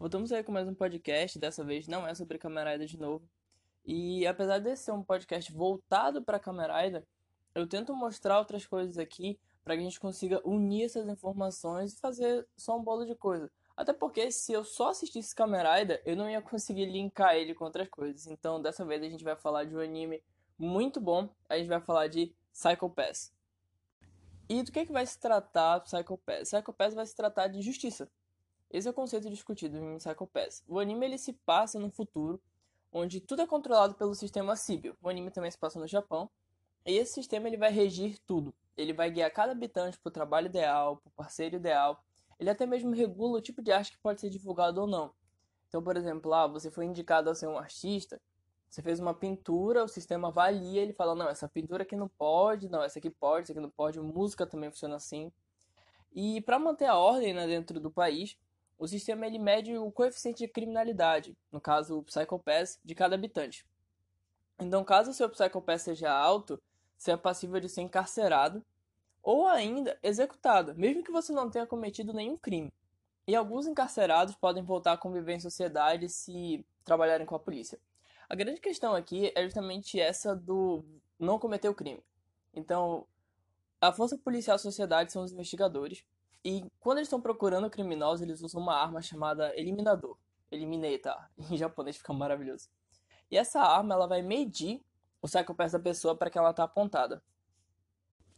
[0.00, 3.28] Voltamos aí com mais um podcast, dessa vez não é sobre Kamen Rider de novo.
[3.84, 7.06] E apesar de ser um podcast voltado para Kamen Rider,
[7.54, 12.00] eu tento mostrar outras coisas aqui para que a gente consiga unir essas informações e
[12.00, 13.50] fazer só um bolo de coisa.
[13.76, 17.66] Até porque se eu só assistisse Kamen Rider, eu não ia conseguir linkar ele com
[17.66, 18.26] outras coisas.
[18.26, 20.24] Então dessa vez a gente vai falar de um anime
[20.56, 23.34] muito bom, a gente vai falar de Psycho Pass.
[24.48, 26.48] E do que, é que vai se tratar Psycho Pass?
[26.48, 28.10] Psycho Pass vai se tratar de justiça.
[28.70, 30.62] Esse é o conceito discutido em Psycho Pass.
[30.68, 32.40] O anime ele se passa no futuro,
[32.92, 34.96] onde tudo é controlado pelo sistema Sibyl.
[35.02, 36.30] O anime também se passa no Japão.
[36.86, 38.54] E esse sistema ele vai regir tudo.
[38.76, 42.02] Ele vai guiar cada habitante para o trabalho ideal, para o parceiro ideal.
[42.38, 45.12] Ele até mesmo regula o tipo de arte que pode ser divulgado ou não.
[45.68, 48.20] Então, por exemplo, lá ah, você foi indicado a ser um artista,
[48.68, 52.68] você fez uma pintura, o sistema avalia, ele fala, não, essa pintura aqui não pode,
[52.68, 54.00] não, essa aqui pode, essa aqui não pode.
[54.00, 55.32] Música também funciona assim.
[56.12, 58.36] E para manter a ordem né, dentro do país,
[58.80, 63.66] o sistema ele mede o coeficiente de criminalidade, no caso o Psychopath, de cada habitante.
[64.58, 66.58] Então, caso o seu Psychopath seja alto,
[66.96, 68.64] você é passível de ser encarcerado
[69.22, 72.72] ou ainda executado, mesmo que você não tenha cometido nenhum crime.
[73.26, 77.78] E alguns encarcerados podem voltar a conviver em sociedade se trabalharem com a polícia.
[78.30, 80.82] A grande questão aqui é justamente essa do
[81.18, 82.02] não cometer o crime.
[82.54, 83.06] Então,
[83.78, 86.02] a força policial e a sociedade são os investigadores,
[86.44, 90.16] e quando eles estão procurando criminosos, eles usam uma arma chamada Eliminador.
[90.50, 91.16] Eliminator.
[91.50, 92.68] Em japonês fica maravilhoso.
[93.30, 94.82] E essa arma ela vai medir
[95.22, 97.22] o psychopath da pessoa para que ela tá apontada.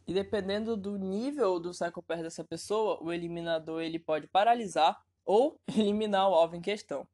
[0.05, 6.29] E dependendo do nível do psychopath dessa pessoa, o eliminador ele pode paralisar ou eliminar
[6.29, 7.07] o alvo em questão.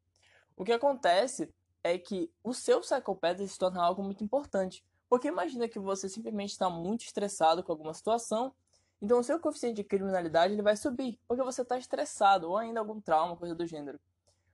[0.58, 1.54] O que acontece
[1.84, 4.84] é que o seu psychopath se torna algo muito importante.
[5.08, 8.54] Porque imagina que você simplesmente está muito estressado com alguma situação
[9.02, 12.80] então o seu coeficiente de criminalidade ele vai subir, porque você está estressado ou ainda
[12.82, 14.00] algum trauma, coisa do gênero.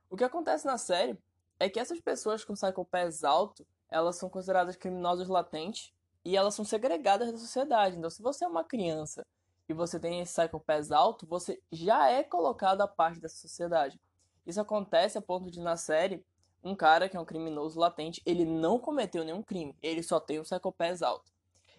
[0.08, 1.18] O que acontece na série
[1.58, 5.92] é que essas pessoas com psychopaths alto, elas são consideradas criminosos latentes
[6.24, 7.96] e elas são segregadas da sociedade.
[7.96, 9.26] Então se você é uma criança
[9.68, 14.00] e você tem esse psychopath alto, você já é colocado à parte dessa sociedade.
[14.46, 16.24] Isso acontece a ponto de na série
[16.62, 20.38] um cara que é um criminoso latente, ele não cometeu nenhum crime, ele só tem
[20.38, 21.35] um psychopath alto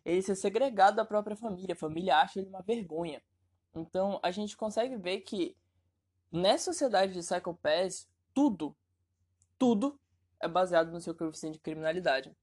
[0.07, 1.73] ele ser segregado da própria família.
[1.73, 3.21] A família acha ele uma vergonha.
[3.75, 5.55] Então a gente consegue ver que
[6.31, 8.73] nessa sociedade de psychopaths, tudo,
[9.59, 9.99] tudo
[10.39, 12.33] é baseado no seu coeficiente de criminalidade.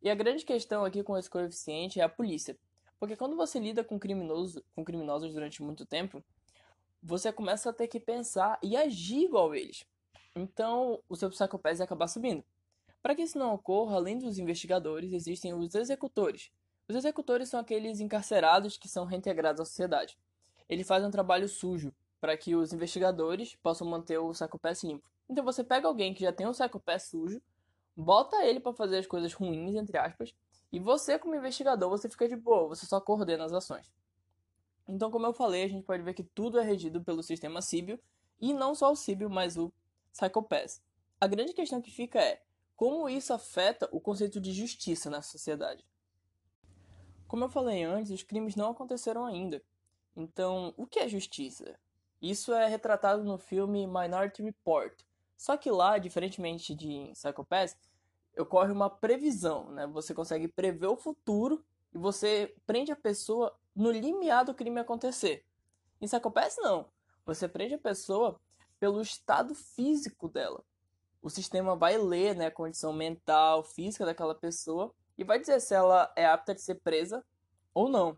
[0.00, 2.56] E a grande questão aqui com esse coeficiente é a polícia.
[3.00, 6.22] Porque quando você lida com criminosos, com criminosos durante muito tempo,
[7.02, 9.84] você começa a ter que pensar e agir igual eles.
[10.36, 12.44] Então, o seu psicopath vai acabar subindo.
[13.02, 16.50] Para que isso não ocorra, além dos investigadores, existem os executores,
[16.90, 20.18] os executores são aqueles encarcerados que são reintegrados à sociedade.
[20.68, 25.08] Ele faz um trabalho sujo para que os investigadores possam manter o psychopath limpo.
[25.28, 27.40] Então você pega alguém que já tem um psychopath sujo,
[27.96, 30.34] bota ele para fazer as coisas ruins, entre aspas,
[30.72, 33.90] e você, como investigador, você fica de boa, você só coordena as ações.
[34.88, 38.00] Então, como eu falei, a gente pode ver que tudo é regido pelo sistema Síbio,
[38.40, 39.72] e não só o Síbio, mas o
[40.12, 40.80] Psychopath.
[41.20, 42.42] A grande questão que fica é
[42.74, 45.84] como isso afeta o conceito de justiça na sociedade.
[47.30, 49.62] Como eu falei antes, os crimes não aconteceram ainda.
[50.16, 51.78] Então, o que é justiça?
[52.20, 54.92] Isso é retratado no filme Minority Report.
[55.36, 57.76] Só que lá, diferentemente de Psychopath,
[58.36, 59.86] ocorre uma previsão, né?
[59.86, 61.64] Você consegue prever o futuro
[61.94, 65.44] e você prende a pessoa no limiar do crime acontecer.
[66.00, 66.90] Em Psychopath, não.
[67.24, 68.40] Você prende a pessoa
[68.80, 70.64] pelo estado físico dela.
[71.22, 75.74] O sistema vai ler né, a condição mental, física daquela pessoa e vai dizer se
[75.74, 77.24] ela é apta de ser presa
[77.74, 78.16] ou não.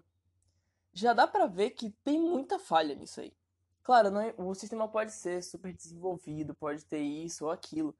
[0.92, 3.34] Já dá para ver que tem muita falha nisso aí.
[3.82, 7.96] Claro, é, o sistema pode ser super desenvolvido, pode ter isso ou aquilo,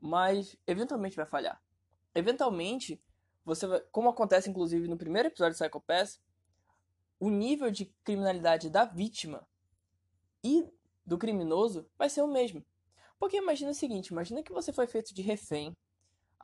[0.00, 1.62] mas eventualmente vai falhar.
[2.14, 3.02] Eventualmente,
[3.44, 6.20] você vai, como acontece inclusive no primeiro episódio de Psycho Pass,
[7.18, 9.46] o nível de criminalidade da vítima
[10.42, 10.68] e
[11.06, 12.64] do criminoso vai ser o mesmo.
[13.18, 15.74] Porque imagina o seguinte, imagina que você foi feito de refém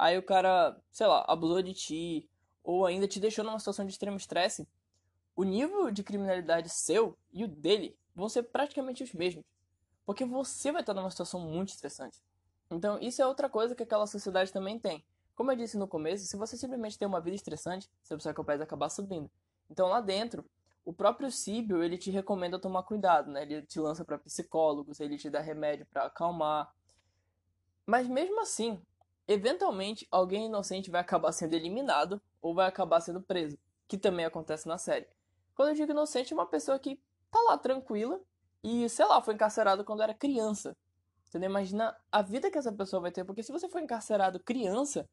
[0.00, 2.28] aí o cara, sei lá, abusou de ti,
[2.64, 4.66] ou ainda te deixou numa situação de extremo estresse,
[5.36, 9.44] o nível de criminalidade seu e o dele vão ser praticamente os mesmos.
[10.06, 12.20] Porque você vai estar numa situação muito estressante.
[12.70, 15.04] Então, isso é outra coisa que aquela sociedade também tem.
[15.34, 18.88] Como eu disse no começo, se você simplesmente tem uma vida estressante, seu psicopata acabar
[18.88, 19.30] subindo.
[19.68, 20.44] Então, lá dentro,
[20.84, 23.42] o próprio Síbio, ele te recomenda tomar cuidado, né?
[23.42, 26.72] Ele te lança para psicólogos, ele te dá remédio para acalmar.
[27.86, 28.80] Mas mesmo assim,
[29.30, 33.56] eventualmente alguém inocente vai acabar sendo eliminado ou vai acabar sendo preso,
[33.86, 35.06] que também acontece na série.
[35.54, 37.00] Quando eu digo inocente, é uma pessoa que
[37.30, 38.20] tá lá tranquila
[38.60, 40.76] e, sei lá, foi encarcerado quando era criança.
[41.32, 45.08] Não imagina a vida que essa pessoa vai ter, porque se você for encarcerado criança,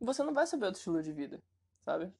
[0.00, 1.42] você não vai saber outro estilo de vida,
[1.84, 2.10] sabe?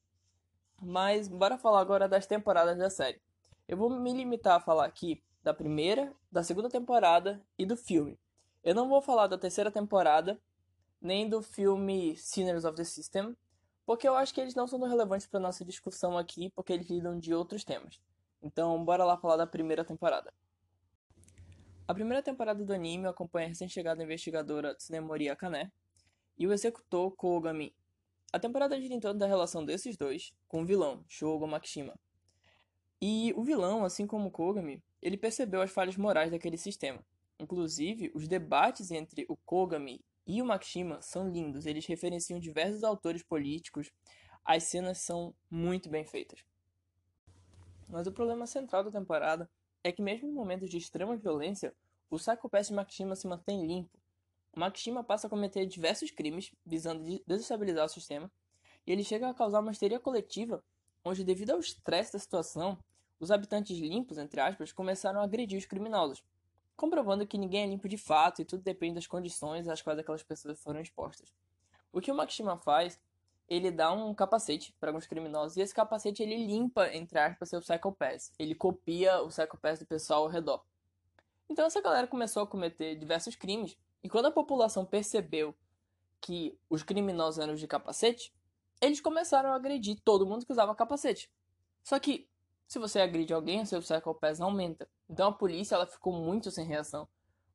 [0.83, 3.23] Mas bora falar agora das temporadas da série.
[3.67, 8.19] Eu vou me limitar a falar aqui da primeira, da segunda temporada e do filme.
[8.63, 10.39] Eu não vou falar da terceira temporada,
[11.07, 13.37] nem do filme Sinners of the System,
[13.87, 16.89] porque eu acho que eles não são tão relevantes para nossa discussão aqui, porque eles
[16.89, 18.01] lidam de outros temas.
[18.43, 20.33] Então, bora lá falar da primeira temporada.
[21.89, 25.71] A primeira temporada do anime acompanha a recém-chegada investigadora Tsunemori Akane
[26.37, 27.73] e o executor Kogami
[28.33, 31.99] a temporada gira em torno da relação desses dois com o vilão, Shogo Makishima.
[33.01, 37.03] E o vilão, assim como Kogami, ele percebeu as falhas morais daquele sistema.
[37.39, 43.23] Inclusive, os debates entre o Kogami e o Makishima são lindos, eles referenciam diversos autores
[43.23, 43.93] políticos,
[44.45, 46.45] as cenas são muito bem feitas.
[47.89, 49.49] Mas o problema central da temporada
[49.85, 51.75] é que mesmo em momentos de extrema violência,
[52.11, 53.97] o Psychopath de Makishima se mantém limpo,
[54.57, 58.33] Makishima passa a cometer diversos crimes visando desestabilizar o sistema,
[58.87, 60.65] e ele chega a causar uma histeria coletiva,
[61.05, 62.79] onde, devido ao estresse da situação,
[63.21, 66.25] os habitantes limpos, entre aspas, começaram a agredir os criminosos,
[66.77, 70.23] comprovando que ninguém é limpo de fato e tudo depende das condições às quais aquelas
[70.23, 71.33] pessoas foram expostas.
[71.93, 73.01] O que o Makishima faz,
[73.49, 77.61] ele dá um capacete para alguns criminosos, e esse capacete ele limpa, entre aspas, seu
[77.61, 78.31] Psychopath.
[78.39, 80.63] Ele copia o Psychopath do pessoal ao redor.
[81.49, 85.55] Então essa galera começou a cometer diversos crimes, e quando a população percebeu
[86.21, 88.35] que os criminosos eram de capacete,
[88.81, 91.31] eles começaram a agredir todo mundo que usava capacete.
[91.83, 92.29] Só que,
[92.67, 94.89] se você agride alguém, seu psychopath aumenta.
[95.09, 97.09] Então a polícia ela ficou muito sem reação.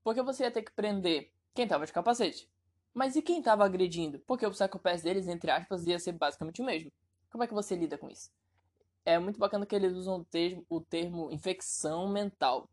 [0.04, 2.50] Porque você ia ter que prender quem estava de capacete.
[2.94, 4.20] Mas e quem estava agredindo?
[4.20, 6.92] Porque o psychopath deles, entre aspas, ia ser basicamente o mesmo.
[7.30, 8.32] Como é que você lida com isso?
[9.06, 12.70] É muito bacana que eles usam o termo, o termo infecção mental.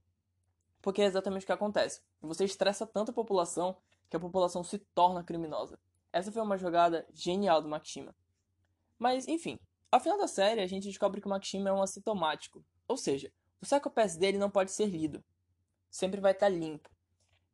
[0.80, 2.02] Porque é exatamente o que acontece.
[2.20, 3.76] Você estressa tanto a população
[4.08, 5.78] que a população se torna criminosa.
[6.12, 8.14] Essa foi uma jogada genial do Makishima.
[8.98, 9.58] Mas, enfim,
[9.90, 12.64] ao final da série a gente descobre que o Makishima é um assintomático.
[12.86, 15.22] Ou seja, o psychopath dele não pode ser lido.
[15.90, 16.90] Sempre vai estar limpo.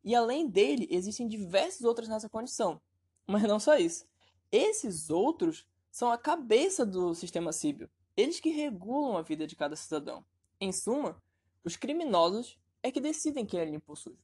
[0.03, 2.79] E além dele, existem diversos outros nessa condição.
[3.25, 4.05] Mas não só isso.
[4.51, 7.89] Esses outros são a cabeça do sistema síbio.
[8.15, 10.23] Eles que regulam a vida de cada cidadão.
[10.59, 11.21] Em suma,
[11.63, 14.23] os criminosos é que decidem quem é limpo ou sujo.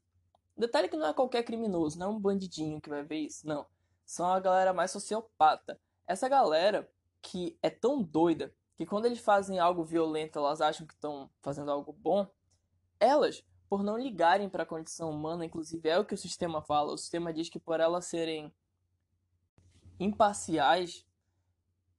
[0.56, 3.66] Detalhe que não é qualquer criminoso, não é um bandidinho que vai ver isso, não.
[4.06, 5.80] São a galera mais sociopata.
[6.06, 6.90] Essa galera
[7.22, 11.72] que é tão doida que quando eles fazem algo violento, elas acham que estão fazendo
[11.72, 12.28] algo bom.
[13.00, 16.94] Elas, por não ligarem para a condição humana, inclusive é o que o sistema fala.
[16.94, 18.52] O sistema diz que por elas serem
[20.00, 21.06] imparciais,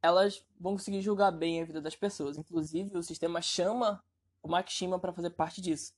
[0.02, 2.36] elas vão conseguir julgar bem a vida das pessoas.
[2.36, 4.04] Inclusive, o sistema chama
[4.42, 5.94] o Makishima para fazer parte disso.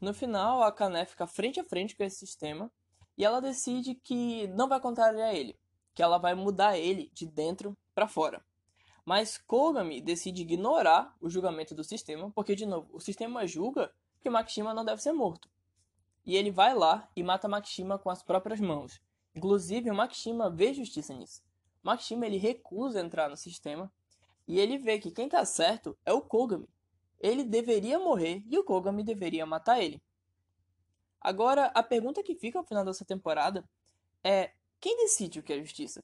[0.00, 2.70] No final, a Kané fica frente a frente com esse sistema
[3.16, 5.58] e ela decide que não vai contrariar ele,
[5.94, 8.44] que ela vai mudar ele de dentro para fora.
[9.04, 14.30] Mas Kogami decide ignorar o julgamento do sistema, porque, de novo, o sistema julga que
[14.30, 15.50] Makishima não deve ser morto.
[16.24, 19.00] E ele vai lá e mata Makishima com as próprias mãos.
[19.34, 21.42] Inclusive, o Makishima vê justiça nisso.
[21.82, 23.92] Makishima ele recusa entrar no sistema
[24.46, 26.68] e ele vê que quem está certo é o Kogami,
[27.22, 30.02] ele deveria morrer e o Kogami deveria matar ele.
[31.20, 33.64] Agora, a pergunta que fica ao final dessa temporada
[34.24, 36.02] é: quem decide o que é justiça?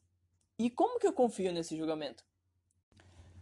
[0.57, 2.25] E como que eu confio nesse julgamento?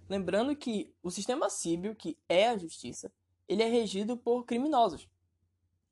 [0.09, 3.13] Lembrando que o sistema síbio, que é a justiça,
[3.47, 5.07] ele é regido por criminosos.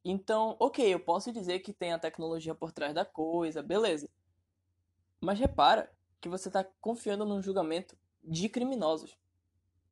[0.02, 4.08] Então, ok, eu posso dizer que tem a tecnologia por trás da coisa, beleza.
[5.20, 9.18] Mas repara que você está confiando num julgamento de criminosos.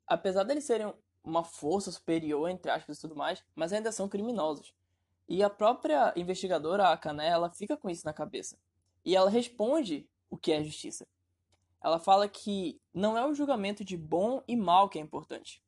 [0.07, 4.75] Apesar deles serem uma força superior, entre aspas e tudo mais, mas ainda são criminosos.
[5.29, 8.57] E a própria investigadora, a Kané, ela fica com isso na cabeça.
[9.05, 11.07] E ela responde o que é justiça.
[11.83, 15.63] Ela fala que não é o julgamento de bom e mal que é importante.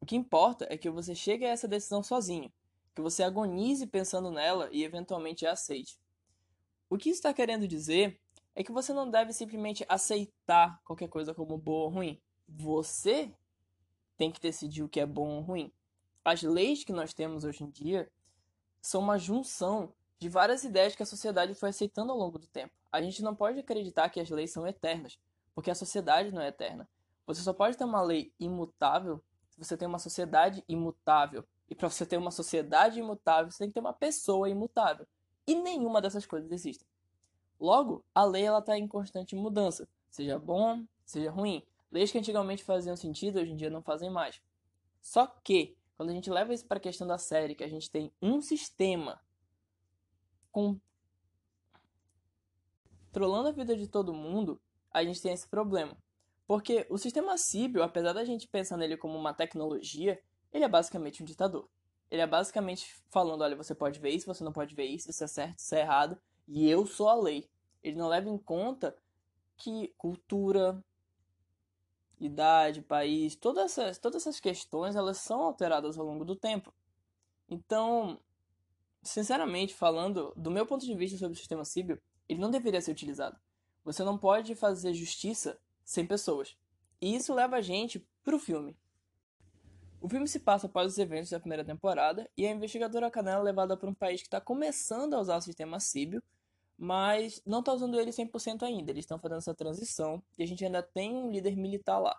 [0.00, 2.52] O que importa é que você chegue a essa decisão sozinho,
[2.94, 5.98] que você agonize pensando nela e eventualmente a aceite.
[6.88, 8.20] O que isso está querendo dizer
[8.54, 12.20] é que você não deve simplesmente aceitar qualquer coisa como boa ou ruim.
[12.48, 13.34] Você
[14.16, 15.72] tem que decidir o que é bom ou ruim.
[16.24, 18.10] As leis que nós temos hoje em dia
[18.80, 22.72] são uma junção de várias ideias que a sociedade foi aceitando ao longo do tempo.
[22.90, 25.18] A gente não pode acreditar que as leis são eternas,
[25.54, 26.88] porque a sociedade não é eterna.
[27.26, 31.44] Você só pode ter uma lei imutável se você tem uma sociedade imutável.
[31.68, 35.06] E para você ter uma sociedade imutável, você tem que ter uma pessoa imutável.
[35.46, 36.86] E nenhuma dessas coisas existe.
[37.58, 41.62] Logo, a lei ela está em constante mudança, seja bom, seja ruim.
[41.90, 44.40] Leis que antigamente faziam sentido, hoje em dia não fazem mais.
[45.00, 47.90] Só que, quando a gente leva isso para a questão da série, que a gente
[47.90, 49.20] tem um sistema
[53.12, 54.58] controlando a vida de todo mundo,
[54.90, 55.94] a gente tem esse problema.
[56.46, 60.18] Porque o sistema Síbio, apesar da gente pensar nele como uma tecnologia,
[60.50, 61.68] ele é basicamente um ditador.
[62.10, 65.24] Ele é basicamente falando, olha, você pode ver isso, você não pode ver isso, isso
[65.24, 66.16] é certo, isso é errado,
[66.48, 67.50] e eu sou a lei.
[67.82, 68.96] Ele não leva em conta
[69.56, 70.82] que cultura,
[72.18, 76.72] idade, país, todas essas, todas essas questões, elas são alteradas ao longo do tempo.
[77.48, 78.18] Então,
[79.06, 82.90] sinceramente falando, do meu ponto de vista sobre o sistema Síbio, ele não deveria ser
[82.90, 83.38] utilizado.
[83.84, 86.56] Você não pode fazer justiça sem pessoas.
[87.00, 88.76] E isso leva a gente pro filme.
[90.00, 93.44] O filme se passa após os eventos da primeira temporada e a investigadora Canela é
[93.44, 96.22] levada para um país que está começando a usar o sistema Síbio,
[96.76, 98.90] mas não está usando ele 100% ainda.
[98.90, 102.18] Eles estão fazendo essa transição e a gente ainda tem um líder militar lá.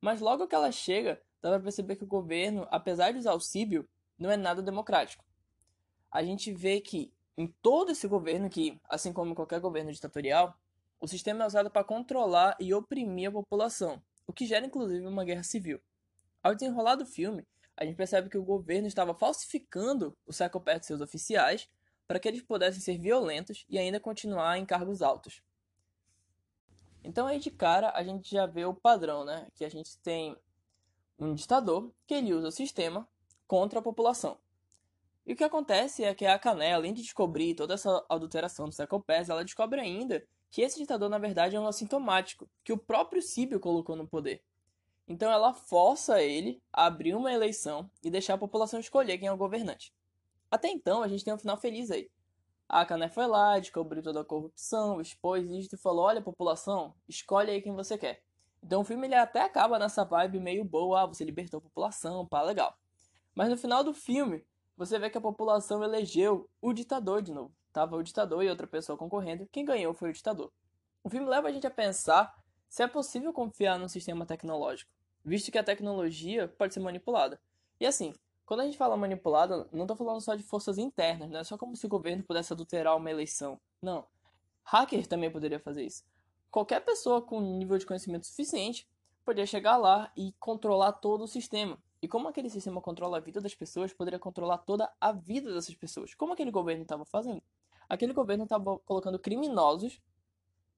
[0.00, 3.40] Mas logo que ela chega, dá para perceber que o governo, apesar de usar o
[3.40, 3.88] Síbio,
[4.18, 5.24] não é nada democrático.
[6.14, 10.56] A gente vê que em todo esse governo, que assim como qualquer governo ditatorial,
[11.00, 15.24] o sistema é usado para controlar e oprimir a população, o que gera inclusive uma
[15.24, 15.80] guerra civil.
[16.40, 17.44] Ao desenrolar do filme,
[17.76, 21.68] a gente percebe que o governo estava falsificando o psychopath de seus oficiais
[22.06, 25.42] para que eles pudessem ser violentos e ainda continuar em cargos altos.
[27.02, 29.48] Então aí de cara a gente já vê o padrão, né?
[29.56, 30.36] Que a gente tem
[31.18, 33.08] um ditador que ele usa o sistema
[33.48, 34.38] contra a população.
[35.26, 38.72] E o que acontece é que a Cané, além de descobrir toda essa adulteração do
[38.72, 43.22] Psychopath, ela descobre ainda que esse ditador na verdade é um assintomático, que o próprio
[43.22, 44.42] Síbio colocou no poder.
[45.08, 49.32] Então ela força ele a abrir uma eleição e deixar a população escolher quem é
[49.32, 49.92] o governante.
[50.50, 52.10] Até então, a gente tem um final feliz aí.
[52.68, 57.50] A Cané foi lá, descobriu toda a corrupção, expôs isso e falou: olha, população, escolhe
[57.50, 58.22] aí quem você quer.
[58.62, 62.26] Então o filme ele até acaba nessa vibe meio boa, ah, você libertou a população,
[62.26, 62.78] pá, legal.
[63.34, 64.42] Mas no final do filme,
[64.76, 67.54] você vê que a população elegeu o ditador de novo.
[67.72, 70.52] Tava o ditador e outra pessoa concorrendo, quem ganhou foi o ditador.
[71.02, 72.34] O filme leva a gente a pensar
[72.68, 74.90] se é possível confiar num sistema tecnológico,
[75.24, 77.40] visto que a tecnologia pode ser manipulada.
[77.78, 78.14] E assim,
[78.46, 81.56] quando a gente fala manipulada, não estou falando só de forças internas, não é só
[81.56, 83.60] como se o governo pudesse adulterar uma eleição.
[83.80, 84.06] Não.
[84.64, 86.04] Hacker também poderia fazer isso.
[86.50, 88.88] Qualquer pessoa com nível de conhecimento suficiente
[89.24, 91.78] poderia chegar lá e controlar todo o sistema.
[92.04, 95.74] E como aquele sistema controla a vida das pessoas, poderia controlar toda a vida dessas
[95.74, 96.14] pessoas.
[96.14, 97.42] Como aquele governo estava fazendo?
[97.88, 100.02] Aquele governo estava colocando criminosos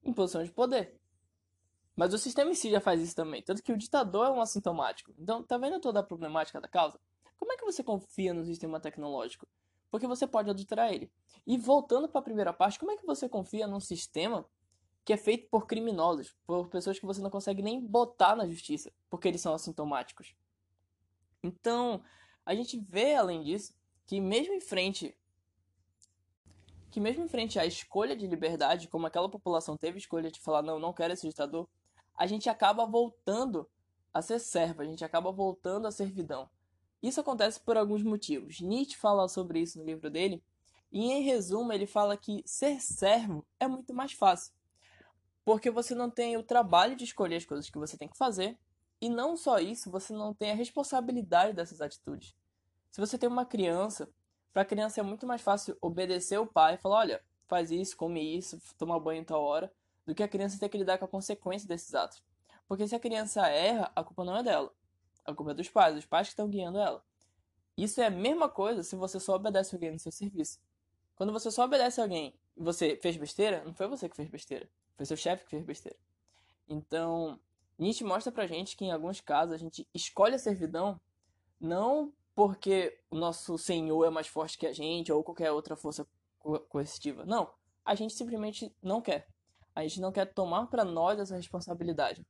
[0.05, 0.97] em posição de poder.
[1.97, 3.41] Mas o sistema em si já faz isso também.
[3.41, 5.13] Tanto que o ditador é um assintomático.
[5.19, 6.97] Então, tá vendo toda a problemática da causa?
[7.35, 9.45] Como é que você confia no sistema tecnológico?
[9.91, 11.11] Porque você pode adulterar ele.
[11.45, 14.45] E voltando para a primeira parte, como é que você confia num sistema
[15.03, 18.93] que é feito por criminosos, por pessoas que você não consegue nem botar na justiça,
[19.09, 20.33] porque eles são assintomáticos?
[21.47, 22.03] Então,
[22.45, 23.73] a gente vê além disso
[24.05, 25.17] que mesmo em frente
[26.89, 30.61] que mesmo em frente à escolha de liberdade, como aquela população teve escolha de falar
[30.61, 31.69] não, não quero esse ditador,
[32.15, 33.69] a gente acaba voltando
[34.13, 36.49] a ser servo, a gente acaba voltando à servidão.
[37.03, 38.59] Isso acontece por alguns motivos.
[38.61, 40.43] Nietzsche fala sobre isso no livro dele,
[40.91, 44.53] e em resumo ele fala que ser servo é muito mais fácil.
[45.45, 48.57] Porque você não tem o trabalho de escolher as coisas que você tem que fazer,
[48.99, 52.35] e não só isso, você não tem a responsabilidade dessas atitudes.
[52.89, 54.09] Se você tem uma criança,
[54.51, 57.95] para a criança é muito mais fácil obedecer o pai e falar: olha, faz isso,
[57.95, 59.71] come isso, toma banho em tal hora,
[60.05, 62.23] do que a criança ter que lidar com a consequência desses atos.
[62.67, 64.73] Porque se a criança erra, a culpa não é dela.
[65.25, 67.03] A culpa é dos pais, os pais que estão guiando ela.
[67.77, 70.59] Isso é a mesma coisa se você só obedece alguém no seu serviço.
[71.15, 74.67] Quando você só obedece alguém e você fez besteira, não foi você que fez besteira.
[74.95, 75.97] Foi seu chefe que fez besteira.
[76.67, 77.39] Então,
[77.77, 80.99] Nietzsche mostra pra gente que em alguns casos a gente escolhe a servidão
[81.59, 86.07] não porque o nosso senhor é mais forte que a gente ou qualquer outra força
[86.39, 87.25] co coercitiva.
[87.25, 87.49] Não.
[87.83, 89.27] A gente simplesmente não quer.
[89.73, 92.25] A gente não quer tomar para nós essa responsabilidade.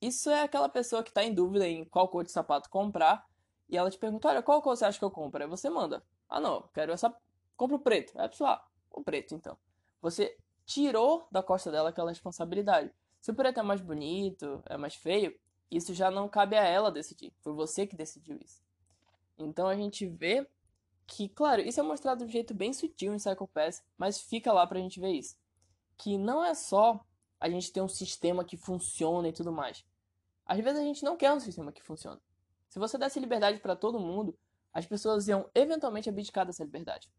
[0.00, 3.26] Isso é aquela pessoa que está em dúvida em qual cor de sapato comprar
[3.68, 5.42] e ela te pergunta: olha, qual cor você acha que eu compro?
[5.42, 7.14] Aí você manda: ah, não, quero essa.
[7.56, 8.16] Compra o preto.
[8.18, 9.56] Aí a pessoa: ah, o preto então.
[10.00, 12.92] Você tirou da costa dela aquela responsabilidade.
[13.20, 15.38] Se o preto é mais bonito, é mais feio,
[15.70, 17.32] isso já não cabe a ela decidir.
[17.40, 18.62] Foi você que decidiu isso.
[19.38, 20.48] Então a gente vê
[21.06, 24.52] que, claro, isso é mostrado de um jeito bem sutil em Psycho Pass, mas fica
[24.52, 25.36] lá pra gente ver isso.
[25.96, 27.04] Que não é só
[27.40, 29.84] a gente ter um sistema que funciona e tudo mais.
[30.44, 32.20] Às vezes a gente não quer um sistema que funcione.
[32.68, 34.36] Se você desse liberdade para todo mundo,
[34.72, 37.10] as pessoas iam eventualmente abdicar dessa liberdade.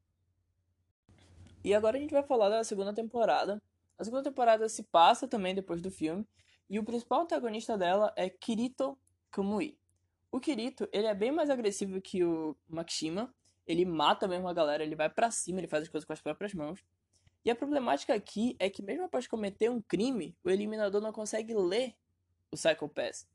[1.64, 3.62] E agora a gente vai falar da segunda temporada.
[4.00, 6.26] A segunda temporada se passa também depois do filme,
[6.70, 8.98] e o principal antagonista dela é Kirito
[9.30, 9.78] Kamui.
[10.32, 13.34] O Kirito, ele é bem mais agressivo que o Makishima.
[13.68, 16.22] Ele mata mesmo a galera, ele vai para cima, ele faz as coisas com as
[16.22, 16.84] próprias mãos.
[17.44, 21.54] E a problemática aqui é que mesmo após cometer um crime, o eliminador não consegue
[21.54, 21.94] ler
[22.52, 23.28] o Psycho Pass.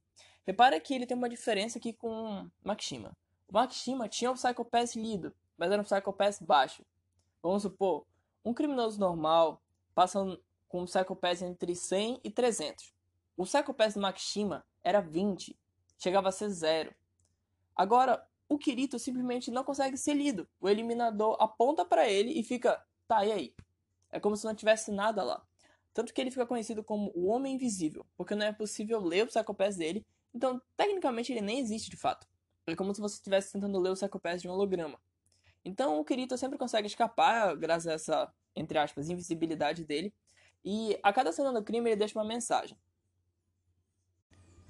[0.46, 3.16] Repara que ele tem uma diferença aqui com o Makishima.
[3.48, 6.84] O Makishima tinha o Psycho Pass lido, mas era um Psycho Pass baixo.
[7.42, 8.06] Vamos supor,
[8.44, 9.62] um criminoso normal
[9.94, 10.20] passa
[10.74, 12.92] com um Psycho Pass entre 100 e 300.
[13.36, 15.56] O Psycho Pass do Makishima era 20
[15.96, 16.92] chegava a ser zero.
[17.76, 20.48] Agora, o Kirito simplesmente não consegue ser lido.
[20.60, 23.54] O eliminador aponta para ele e fica, tá, e aí?
[24.10, 25.46] É como se não tivesse nada lá.
[25.92, 29.28] Tanto que ele fica conhecido como o Homem Invisível, porque não é possível ler o
[29.28, 30.04] Psychopath dele,
[30.34, 32.26] então tecnicamente ele nem existe de fato.
[32.66, 34.98] É como se você estivesse tentando ler o Psychopath de um holograma.
[35.64, 40.12] Então o Kirito sempre consegue escapar graças a essa, entre aspas, invisibilidade dele.
[40.64, 42.76] E a cada cena do crime ele deixa uma mensagem.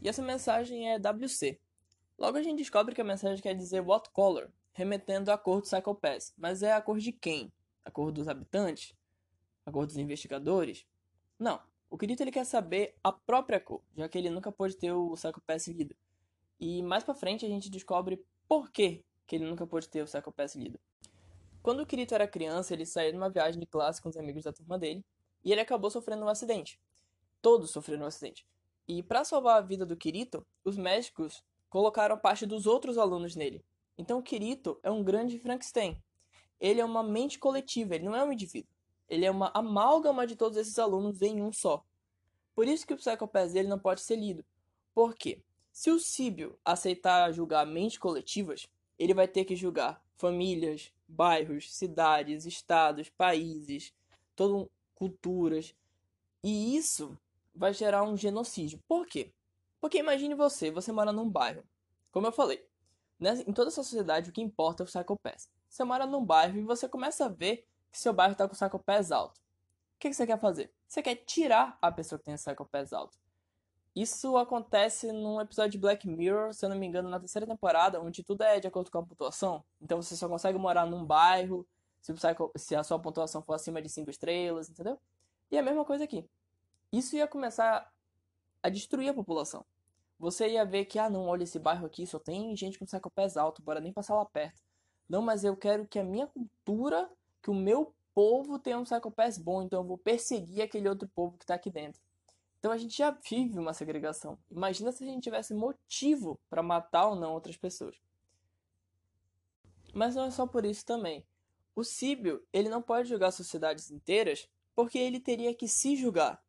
[0.02, 1.60] E essa mensagem é WC.
[2.18, 5.62] Logo a gente descobre que a mensagem quer dizer What Color, remetendo à cor do
[5.62, 6.34] Psycho Pass.
[6.36, 7.52] Mas é a cor de quem?
[7.84, 8.94] A cor dos habitantes?
[9.64, 10.84] A cor dos investigadores?
[11.38, 11.60] Não.
[11.88, 15.12] O Kirito ele quer saber a própria cor, já que ele nunca pôde ter o
[15.12, 15.94] Psycho Pass lido.
[16.58, 20.06] E mais pra frente a gente descobre por que, que ele nunca pôde ter o
[20.06, 20.78] Psycho Pass lido.
[21.62, 24.52] Quando o Kirito era criança, ele saiu numa viagem de classe com os amigos da
[24.52, 25.04] turma dele
[25.44, 26.80] e ele acabou sofrendo um acidente.
[27.42, 28.46] Todos sofreram um acidente.
[28.88, 33.64] E para salvar a vida do Kirito, os médicos colocaram parte dos outros alunos nele.
[33.96, 36.00] Então o Kirito é um grande Frankenstein.
[36.60, 38.70] Ele é uma mente coletiva, ele não é um indivíduo.
[39.08, 41.84] Ele é uma amálgama de todos esses alunos em um só.
[42.54, 44.44] Por isso que o Psychopath dele não pode ser lido.
[44.94, 45.42] Por quê?
[45.72, 52.46] Se o Síbio aceitar julgar mentes coletivas, ele vai ter que julgar famílias, bairros, cidades,
[52.46, 53.92] estados, países,
[54.36, 55.74] todo, culturas.
[56.42, 57.18] E isso
[57.54, 58.80] vai gerar um genocídio.
[58.86, 59.32] Por quê?
[59.80, 61.62] Porque imagine você, você mora num bairro.
[62.10, 62.66] Como eu falei,
[63.18, 65.48] né, em toda essa sociedade o que importa é o psychopath.
[65.68, 68.56] Você mora num bairro e você começa a ver que seu bairro está com o
[68.56, 69.38] psychopath alto.
[69.38, 70.72] O que, você quer fazer?
[70.86, 73.18] Você quer tirar a pessoa que tem o psychopath alto.
[73.94, 78.00] Isso acontece num episódio de Black Mirror, se eu não me engano, na terceira temporada,
[78.00, 79.64] onde tudo é de acordo com a pontuação.
[79.80, 81.66] Então você só consegue morar num bairro
[82.04, 82.52] se, psycho...
[82.54, 85.00] se a sua pontuação for acima de 5 estrelas, entendeu?
[85.50, 86.28] E é a mesma coisa aqui.
[86.92, 87.90] Isso ia começar
[88.62, 89.64] a destruir a população.
[90.18, 93.38] Você ia ver que, ah, não, olha esse bairro aqui, só tem gente com pés
[93.38, 94.62] alto, bora nem passar lá perto.
[95.08, 97.10] Não, mas eu quero que a minha cultura,
[97.42, 101.38] que o meu povo tenha um pés bom, então eu vou perseguir aquele outro povo
[101.38, 102.02] que está aqui dentro.
[102.58, 104.38] Então a gente já vive uma segregação.
[104.50, 107.96] Imagina se a gente tivesse motivo para matar ou não outras pessoas.
[109.94, 111.24] Mas não é só por isso também.
[111.74, 116.42] O Síbio, ele não pode julgar sociedades inteiras porque ele teria que se julgar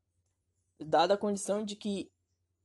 [0.80, 2.12] dada a condição de que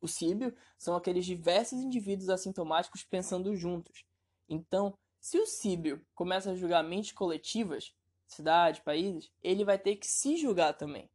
[0.01, 4.05] o síbio são aqueles diversos indivíduos assintomáticos pensando juntos.
[4.49, 7.94] Então, se o síbio começa a julgar mentes coletivas,
[8.27, 11.11] cidades, países, ele vai ter que se julgar também.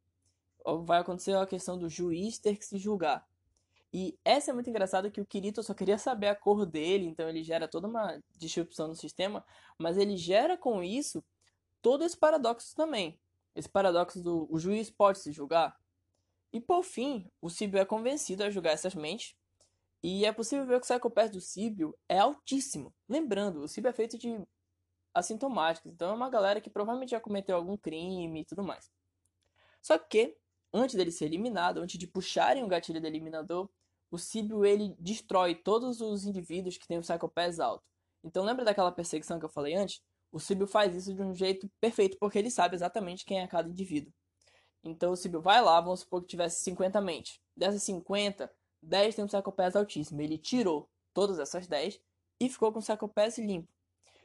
[0.83, 3.27] Vai acontecer a questão do juiz ter que se julgar.
[3.91, 7.29] E essa é muito engraçada que o Kirito só queria saber a cor dele, então
[7.29, 9.45] ele gera toda uma disrupção no sistema,
[9.77, 11.23] mas ele gera com isso
[11.85, 13.21] todo esse paradoxo também.
[13.53, 15.79] Esse paradoxo do o juiz pode se julgar?
[16.51, 19.35] E por fim, o Síbio é convencido a julgar essas mentes,
[20.01, 22.91] e é possível ver que o psychopath do Síbio é altíssimo.
[23.07, 24.35] Lembrando, o Síbio é feito de
[25.13, 28.91] assintomáticos, então é uma galera que provavelmente já cometeu algum crime e tudo mais.
[29.79, 30.35] Só que,
[30.73, 33.69] antes dele ser eliminado, antes de puxarem o gatilho do eliminador,
[34.09, 37.85] o Síbio ele destrói todos os indivíduos que têm o psychopath alto.
[38.23, 40.01] Então lembra daquela perseguição que eu falei antes?
[40.35, 43.69] O Síbio faz isso de um jeito perfeito, porque ele sabe exatamente quem é cada
[43.69, 44.11] indivíduo.
[44.83, 47.39] Então o Sibyl vai lá, vamos supor que tivesse 50 mentes.
[47.55, 50.19] Dessas 50, 10 tem um Psychopath altíssimo.
[50.21, 52.01] Ele tirou todas essas 10
[52.37, 53.69] e ficou com o Psychopath limpo.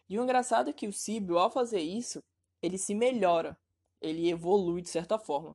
[0.09, 2.21] E o engraçado é que o Sibyl, ao fazer isso,
[2.61, 3.57] ele se melhora.
[4.01, 5.55] Ele evolui de certa forma.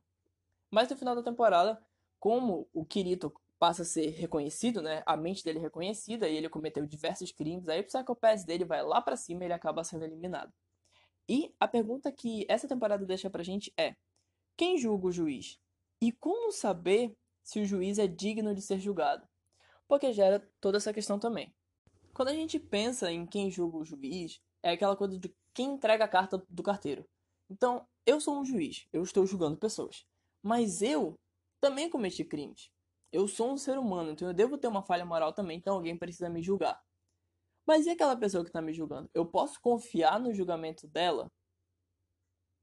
[0.70, 1.78] Mas no final da temporada,
[2.18, 5.02] como o Kirito passa a ser reconhecido, né?
[5.06, 8.82] A mente dele é reconhecida e ele cometeu diversos crimes, aí o Psychopath dele vai
[8.82, 10.52] lá para cima e ele acaba sendo eliminado.
[11.28, 13.96] E a pergunta que essa temporada deixa pra gente é:
[14.56, 15.58] quem julga o juiz?
[16.00, 19.26] E como saber se o juiz é digno de ser julgado?
[19.88, 21.54] Porque gera toda essa questão também.
[22.12, 26.04] Quando a gente pensa em quem julga o juiz, é aquela coisa de quem entrega
[26.04, 27.06] a carta do carteiro.
[27.48, 30.04] Então, eu sou um juiz, eu estou julgando pessoas.
[30.42, 31.14] Mas eu
[31.60, 32.70] também cometi crimes.
[33.12, 35.96] Eu sou um ser humano, então eu devo ter uma falha moral também, então alguém
[35.96, 36.82] precisa me julgar.
[37.66, 39.10] Mas e aquela pessoa que está me julgando?
[39.12, 41.30] Eu posso confiar no julgamento dela?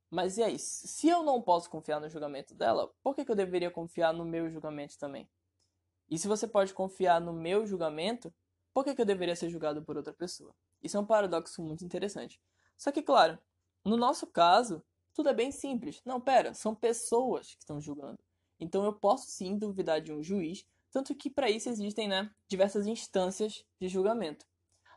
[0.09, 3.35] Mas e aí, se eu não posso confiar no julgamento dela, por que, que eu
[3.35, 5.27] deveria confiar no meu julgamento também?
[6.09, 8.31] E se você pode confiar no meu julgamento,
[8.73, 10.53] por que, que eu deveria ser julgado por outra pessoa?
[10.81, 12.39] Isso é um paradoxo muito interessante.
[12.77, 13.39] Só que, claro,
[13.83, 16.01] no nosso caso, tudo é bem simples.
[16.05, 18.19] Não, pera, são pessoas que estão julgando.
[18.63, 22.87] Então eu posso sim duvidar de um juiz, tanto que para isso existem né, diversas
[22.87, 24.45] instâncias de julgamento.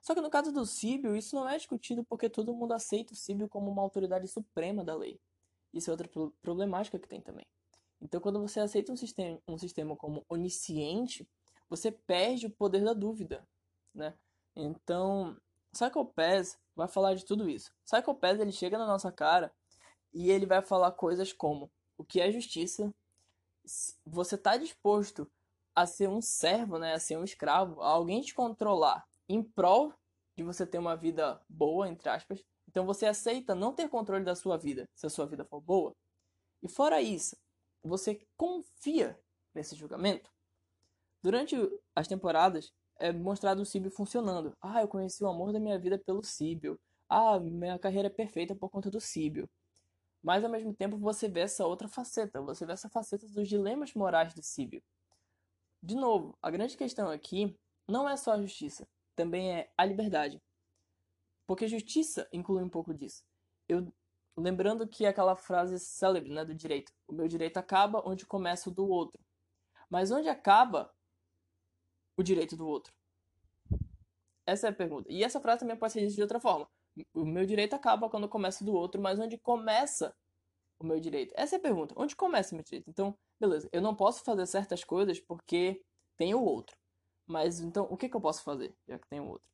[0.01, 3.17] Só que no caso do Síbio, isso não é discutido porque todo mundo aceita o
[3.17, 5.21] Síbio como uma autoridade suprema da lei.
[5.75, 6.09] Isso é outra
[6.41, 7.45] problemática que tem também.
[8.01, 11.29] Então, quando você aceita um sistema, um sistema como onisciente,
[11.69, 13.45] você perde o poder da dúvida,
[13.93, 14.15] né?
[14.55, 15.37] Então,
[15.73, 17.73] Psycho Pass vai falar de tudo isso.
[17.85, 19.53] Psycho Pass, ele chega na nossa cara
[20.15, 22.95] e ele vai falar coisas como o que é justiça,
[24.05, 25.31] você está disposto
[25.75, 29.93] a ser um servo, né, a ser um escravo, a alguém te controlar em prol
[30.37, 32.43] de você ter uma vida boa, entre aspas.
[32.69, 35.95] Então você aceita não ter controle da sua vida, se a sua vida for boa.
[36.63, 37.37] E fora isso,
[37.83, 39.19] você confia
[39.55, 40.31] nesse julgamento.
[41.23, 41.57] Durante
[41.95, 44.53] as temporadas é mostrado o Síbio funcionando.
[44.61, 46.79] Ah, eu conheci o amor da minha vida pelo Síbio.
[47.09, 49.49] Ah, minha carreira é perfeita por conta do Síbio.
[50.27, 53.95] Mas ao mesmo tempo você vê essa outra faceta, você vê essa faceta dos dilemas
[53.95, 54.83] morais do Síbio.
[55.81, 60.43] De novo, a grande questão aqui não é só a justiça, também é a liberdade.
[61.47, 63.23] Porque justiça inclui um pouco disso.
[63.69, 63.87] Eu
[64.37, 68.75] lembrando que aquela frase célebre, né, do direito, o meu direito acaba onde começa o
[68.75, 69.25] do outro.
[69.89, 70.93] Mas onde acaba
[72.17, 72.93] o direito do outro?
[74.45, 75.07] Essa é a pergunta.
[75.09, 76.69] E essa frase também pode ser dita de outra forma.
[77.15, 80.15] O meu direito acaba quando começa do outro, mas onde começa
[80.79, 81.33] o meu direito?
[81.37, 81.95] Essa é a pergunta.
[81.97, 82.89] Onde começa o meu direito?
[82.89, 85.83] Então, beleza, eu não posso fazer certas coisas porque
[86.17, 86.77] tem o outro.
[87.27, 89.49] Mas então, o que, que eu posso fazer, já que tem o outro?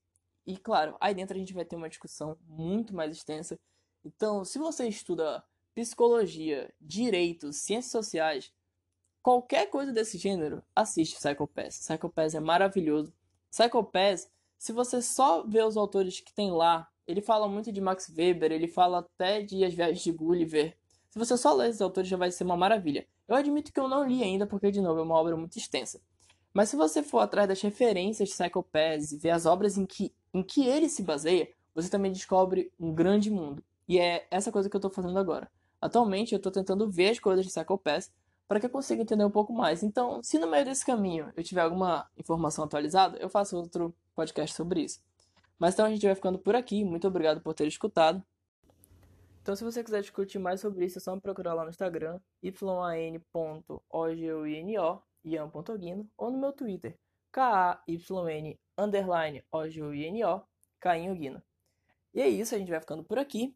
[0.46, 3.58] E claro, aí dentro a gente vai ter uma discussão muito mais extensa.
[4.04, 5.42] Então, se você estuda
[5.74, 8.52] psicologia, direito, ciências sociais,
[9.22, 11.78] qualquer coisa desse gênero, assiste Psycho Pass.
[11.78, 13.12] Psycho Pass é maravilhoso.
[13.50, 17.80] Psycho Pass, se você só vê os autores que tem lá, ele fala muito de
[17.80, 20.76] Max Weber, ele fala até de As Viagens de Gulliver.
[21.10, 23.06] Se você só ler esses autores já vai ser uma maravilha.
[23.28, 26.00] Eu admito que eu não li ainda porque, de novo, é uma obra muito extensa.
[26.52, 30.14] Mas se você for atrás das referências de Psycho e ver as obras em que,
[30.34, 33.64] em que ele se baseia, você também descobre um grande mundo.
[33.88, 35.50] E é essa coisa que eu estou fazendo agora.
[35.80, 37.80] Atualmente eu estou tentando ver as coisas de Psycho
[38.46, 39.82] para que eu consiga entender um pouco mais.
[39.82, 44.54] Então, se no meio desse caminho eu tiver alguma informação atualizada, eu faço outro podcast
[44.54, 45.00] sobre isso.
[45.62, 46.84] Mas então a gente vai ficando por aqui.
[46.84, 48.20] Muito obrigado por ter escutado.
[49.40, 52.18] Então, se você quiser discutir mais sobre isso, é só me procurar lá no Instagram,
[52.42, 53.22] yan.oguino,
[55.24, 56.98] ian.guino, ou no meu Twitter,
[57.30, 60.42] k-a-y-n, underline, o-g-u-i-n-o,
[60.80, 61.40] Cainho Guino.
[62.12, 63.54] E é isso, a gente vai ficando por aqui.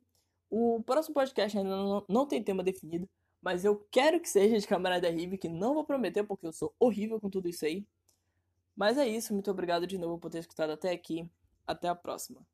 [0.48, 3.08] O próximo podcast ainda não, não tem tema definido,
[3.42, 6.72] mas eu quero que seja de Camarada Rive, que não vou prometer porque eu sou
[6.78, 7.84] horrível com tudo isso aí.
[8.76, 11.28] Mas é isso, muito obrigado de novo por ter escutado até aqui.
[11.66, 12.44] Até a próxima.